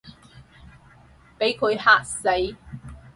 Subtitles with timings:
[1.37, 2.27] 畀佢嚇死